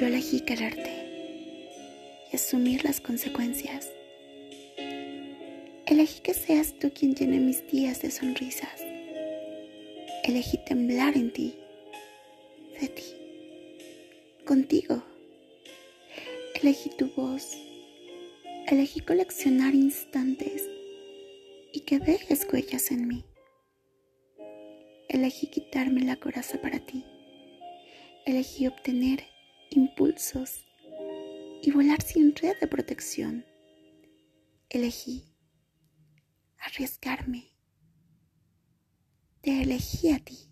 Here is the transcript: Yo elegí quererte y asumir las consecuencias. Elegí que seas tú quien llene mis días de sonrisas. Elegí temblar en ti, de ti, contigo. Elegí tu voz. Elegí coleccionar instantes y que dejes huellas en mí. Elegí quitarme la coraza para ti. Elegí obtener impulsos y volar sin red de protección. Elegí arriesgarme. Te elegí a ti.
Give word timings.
Yo 0.00 0.06
elegí 0.06 0.40
quererte 0.40 0.90
y 2.32 2.34
asumir 2.34 2.84
las 2.84 3.02
consecuencias. 3.02 3.90
Elegí 5.84 6.20
que 6.22 6.32
seas 6.32 6.72
tú 6.78 6.90
quien 6.90 7.14
llene 7.14 7.38
mis 7.38 7.70
días 7.70 8.00
de 8.00 8.10
sonrisas. 8.10 8.80
Elegí 10.24 10.56
temblar 10.64 11.18
en 11.18 11.30
ti, 11.30 11.54
de 12.80 12.88
ti, 12.88 13.04
contigo. 14.46 15.02
Elegí 16.54 16.88
tu 16.96 17.08
voz. 17.08 17.58
Elegí 18.68 19.00
coleccionar 19.00 19.74
instantes 19.74 20.66
y 21.74 21.80
que 21.80 21.98
dejes 21.98 22.48
huellas 22.50 22.90
en 22.90 23.06
mí. 23.06 23.26
Elegí 25.10 25.48
quitarme 25.48 26.00
la 26.00 26.16
coraza 26.16 26.58
para 26.62 26.78
ti. 26.78 27.04
Elegí 28.24 28.66
obtener 28.66 29.24
impulsos 29.70 30.64
y 31.62 31.70
volar 31.70 32.02
sin 32.02 32.34
red 32.34 32.58
de 32.60 32.66
protección. 32.66 33.44
Elegí 34.68 35.24
arriesgarme. 36.58 37.50
Te 39.40 39.62
elegí 39.62 40.10
a 40.10 40.18
ti. 40.18 40.49